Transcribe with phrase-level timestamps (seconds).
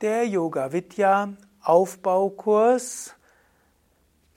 [0.00, 3.14] der Yoga Vidya Aufbaukurs.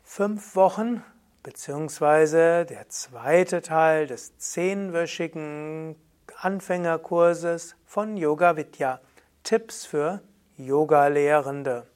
[0.03, 1.01] Fünf Wochen,
[1.41, 5.95] beziehungsweise der zweite Teil des zehnwöchigen
[6.37, 8.99] Anfängerkurses von Yoga Vidya.
[9.43, 10.21] Tipps für
[10.57, 11.87] Yoga-Lehrende.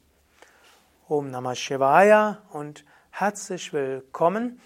[1.10, 4.62] Om Namah Shivaya und herzlich willkommen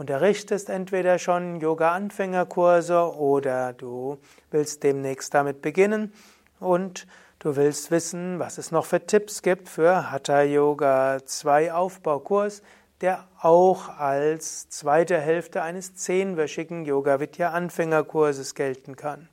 [0.00, 4.16] unterrichtest entweder schon Yoga-Anfängerkurse oder du
[4.50, 6.14] willst demnächst damit beginnen
[6.58, 7.06] und
[7.38, 12.62] du willst wissen, was es noch für Tipps gibt für Hatha Yoga 2 Aufbaukurs,
[13.02, 19.28] der auch als zweite Hälfte eines zehnwöchigen Yoga Vidya Anfängerkurses gelten kann.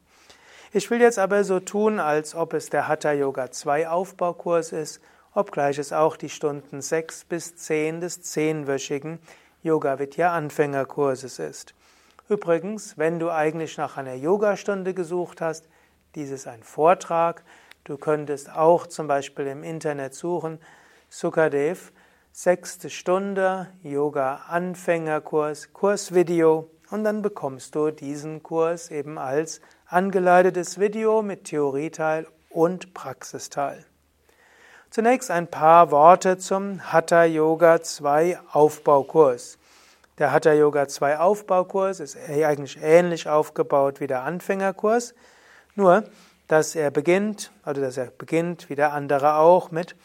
[0.73, 4.99] Ich will jetzt aber so tun, als ob es der Hatha Yoga 2 Aufbaukurs ist,
[5.33, 9.19] obgleich es auch die Stunden 6 bis 10 des zehnwöchigen
[9.67, 11.73] Yoga Vidya Anfängerkurses ist.
[12.29, 15.67] Übrigens, wenn du eigentlich nach einer Yogastunde gesucht hast,
[16.15, 17.43] dies ist ein Vortrag.
[17.83, 20.59] Du könntest auch zum Beispiel im Internet suchen,
[21.09, 21.91] Sukadev,
[22.31, 31.21] sechste Stunde, Yoga Anfängerkurs, Kursvideo und dann bekommst du diesen Kurs eben als angeleitetes Video
[31.21, 33.85] mit Theorieteil und Praxisteil.
[34.89, 39.56] Zunächst ein paar Worte zum Hatha Yoga 2 Aufbaukurs.
[40.17, 45.13] Der Hatha Yoga 2 Aufbaukurs ist eigentlich ähnlich aufgebaut wie der Anfängerkurs,
[45.75, 46.03] nur
[46.47, 49.95] dass er beginnt, also dass er beginnt wie der andere auch mit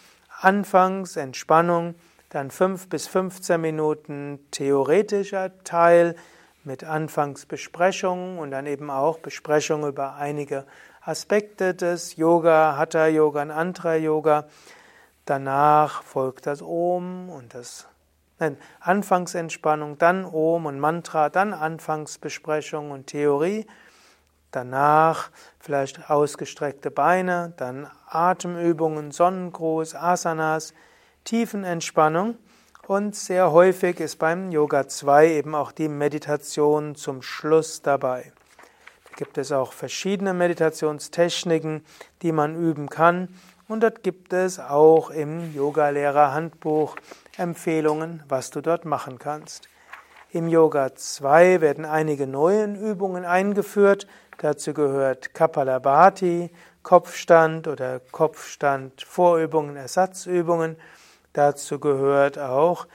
[0.41, 1.95] Anfangs Entspannung,
[2.29, 6.17] dann 5 bis 15 Minuten theoretischer Teil,
[6.65, 10.65] mit Anfangsbesprechungen und dann eben auch Besprechungen über einige
[11.01, 14.47] Aspekte des Yoga, Hatha Yoga und Antra Yoga.
[15.25, 17.89] Danach folgt das Om und das
[18.43, 23.67] nein, Anfangsentspannung, dann Om und Mantra, dann Anfangsbesprechung und Theorie.
[24.51, 30.75] Danach vielleicht ausgestreckte Beine, dann Atemübungen, Sonnengruß, Asanas,
[31.25, 32.37] Tiefenentspannung.
[32.87, 38.33] Und sehr häufig ist beim Yoga 2 eben auch die Meditation zum Schluss dabei.
[39.09, 41.85] Da gibt es auch verschiedene Meditationstechniken,
[42.23, 43.29] die man üben kann.
[43.69, 46.97] Und dort gibt es auch im Yoga-Lehrer-Handbuch
[47.37, 49.69] Empfehlungen, was du dort machen kannst.
[50.31, 54.07] Im Yoga 2 werden einige neue Übungen eingeführt.
[54.39, 56.51] Dazu gehört Kapalabhati,
[56.83, 60.77] Kopfstand oder Kopfstand-Vorübungen, Ersatzübungen.
[61.33, 62.87] Dazu gehört auch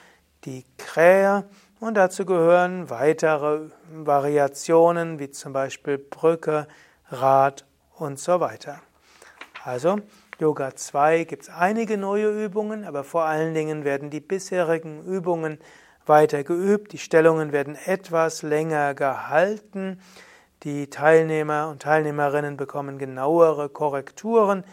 [0.45, 1.45] die Krähe
[1.79, 6.67] und dazu gehören weitere Variationen wie zum Beispiel Brücke,
[7.09, 7.65] Rad
[7.95, 8.81] und so weiter.
[9.63, 9.97] Also
[10.39, 15.57] Yoga 2 gibt es einige neue Übungen, aber vor allen Dingen werden die bisherigen Übungen
[16.05, 16.93] weiter geübt.
[16.93, 19.99] Die Stellungen werden etwas länger gehalten.
[20.61, 24.63] Die Teilnehmer und Teilnehmerinnen bekommen genauere Korrekturen.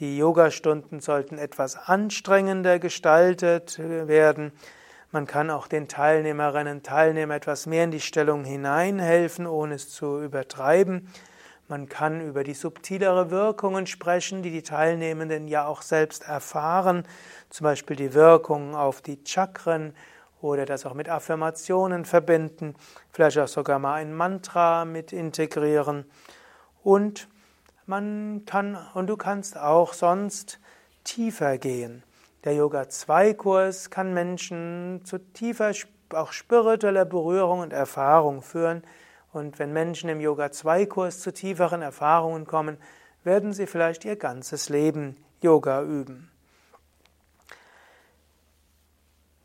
[0.00, 4.52] Die Yogastunden sollten etwas anstrengender gestaltet werden.
[5.12, 9.88] Man kann auch den Teilnehmerinnen und Teilnehmern etwas mehr in die Stellung hineinhelfen, ohne es
[9.88, 11.08] zu übertreiben.
[11.68, 17.02] Man kann über die subtilere Wirkungen sprechen, die die Teilnehmenden ja auch selbst erfahren,
[17.50, 19.92] zum Beispiel die Wirkung auf die Chakren
[20.40, 22.76] oder das auch mit Affirmationen verbinden,
[23.10, 26.04] vielleicht auch sogar mal ein Mantra mit integrieren
[26.84, 27.28] und
[27.86, 30.60] man kann, und du kannst auch sonst
[31.04, 32.02] tiefer gehen.
[32.44, 35.72] Der Yoga 2 Kurs kann Menschen zu tiefer,
[36.12, 38.82] auch spiritueller Berührung und Erfahrung führen.
[39.36, 42.78] Und wenn Menschen im Yoga 2 Kurs zu tieferen Erfahrungen kommen,
[43.22, 46.30] werden sie vielleicht ihr ganzes Leben Yoga üben.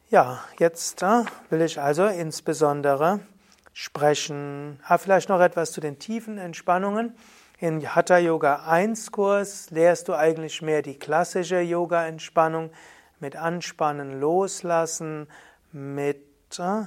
[0.10, 3.20] Ja, jetzt äh, will ich also insbesondere
[3.74, 4.80] sprechen.
[4.86, 7.14] Ah, vielleicht noch etwas zu den tiefen Entspannungen.
[7.60, 12.72] In Hatha Yoga 1 Kurs lehrst du eigentlich mehr die klassische Yoga Entspannung
[13.20, 15.28] mit Anspannen, Loslassen,
[15.74, 16.24] mit
[16.60, 16.84] äh,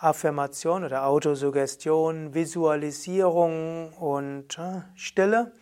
[0.00, 5.52] Affirmation oder Autosuggestion, Visualisierung und äh, Stille.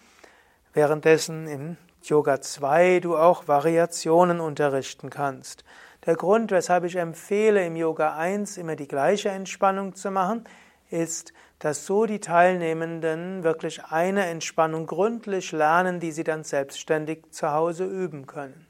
[0.74, 5.64] Währenddessen in Yoga 2 du auch Variationen unterrichten kannst.
[6.04, 10.44] Der Grund, weshalb ich empfehle, im Yoga 1 immer die gleiche Entspannung zu machen,
[10.90, 17.50] ist, dass so die Teilnehmenden wirklich eine Entspannung gründlich lernen, die sie dann selbstständig zu
[17.50, 18.66] Hause üben können.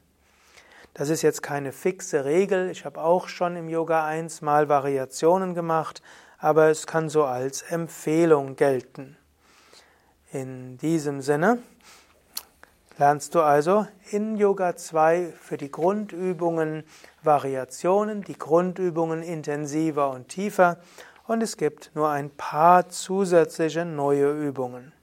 [0.97, 2.71] Das ist jetzt keine fixe Regel.
[2.71, 6.01] Ich habe auch schon im Yoga 1 mal Variationen gemacht,
[6.39, 9.15] aber es kann so als Empfehlung gelten.
[10.31, 11.59] In diesem Sinne
[12.97, 16.83] lernst du also in Yoga 2 für die Grundübungen
[17.21, 20.79] Variationen, die Grundübungen intensiver und tiefer
[21.27, 24.93] und es gibt nur ein paar zusätzliche neue Übungen.